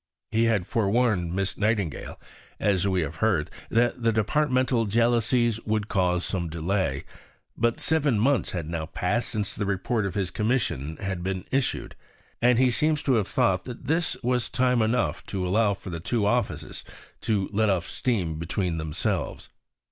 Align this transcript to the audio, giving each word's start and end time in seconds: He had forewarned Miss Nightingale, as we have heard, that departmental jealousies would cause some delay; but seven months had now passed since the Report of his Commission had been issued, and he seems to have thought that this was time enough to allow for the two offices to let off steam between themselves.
He 0.31 0.45
had 0.45 0.65
forewarned 0.65 1.31
Miss 1.35 1.59
Nightingale, 1.59 2.19
as 2.59 2.87
we 2.87 3.01
have 3.01 3.17
heard, 3.17 3.51
that 3.69 4.01
departmental 4.01 4.85
jealousies 4.87 5.61
would 5.63 5.89
cause 5.89 6.25
some 6.25 6.49
delay; 6.49 7.03
but 7.55 7.79
seven 7.79 8.17
months 8.19 8.49
had 8.49 8.67
now 8.67 8.87
passed 8.87 9.29
since 9.29 9.53
the 9.53 9.67
Report 9.67 10.07
of 10.07 10.15
his 10.15 10.31
Commission 10.31 10.97
had 10.97 11.21
been 11.21 11.45
issued, 11.51 11.93
and 12.41 12.57
he 12.57 12.71
seems 12.71 13.03
to 13.03 13.13
have 13.13 13.27
thought 13.27 13.65
that 13.65 13.85
this 13.85 14.17
was 14.23 14.49
time 14.49 14.81
enough 14.81 15.23
to 15.27 15.45
allow 15.45 15.75
for 15.75 15.91
the 15.91 15.99
two 15.99 16.25
offices 16.25 16.83
to 17.21 17.47
let 17.53 17.69
off 17.69 17.87
steam 17.87 18.39
between 18.39 18.79
themselves. 18.79 19.49